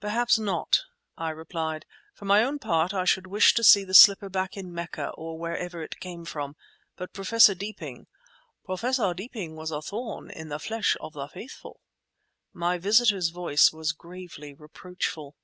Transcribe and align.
"Perhaps 0.00 0.38
not," 0.38 0.80
I 1.18 1.28
replied. 1.28 1.84
"For 2.14 2.24
my 2.24 2.42
own 2.42 2.58
part 2.58 2.94
I 2.94 3.04
should 3.04 3.26
wish 3.26 3.52
to 3.52 3.62
see 3.62 3.84
the 3.84 3.92
slipper 3.92 4.30
back 4.30 4.56
in 4.56 4.72
Mecca, 4.72 5.10
or 5.10 5.38
wherever 5.38 5.82
it 5.82 6.00
came 6.00 6.24
from. 6.24 6.56
But 6.96 7.12
Professor 7.12 7.54
Deeping—" 7.54 8.06
"Professor 8.64 9.12
Deeping 9.12 9.56
was 9.56 9.70
a 9.70 9.82
thorn 9.82 10.30
in 10.30 10.48
the 10.48 10.58
flesh 10.58 10.96
of 11.02 11.12
the 11.12 11.28
Faithful!" 11.28 11.80
My 12.54 12.78
visitor's 12.78 13.28
voice 13.28 13.74
was 13.74 13.92
gravely 13.92 14.54
reproachful. 14.54 15.36